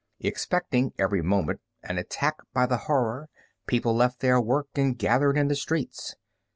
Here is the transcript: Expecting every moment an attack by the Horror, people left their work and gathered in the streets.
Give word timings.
Expecting 0.19 0.93
every 0.97 1.21
moment 1.21 1.61
an 1.83 1.99
attack 1.99 2.37
by 2.55 2.65
the 2.65 2.77
Horror, 2.89 3.29
people 3.67 3.93
left 3.95 4.19
their 4.19 4.41
work 4.41 4.69
and 4.73 4.97
gathered 4.97 5.37
in 5.37 5.47
the 5.47 5.53
streets. 5.53 6.15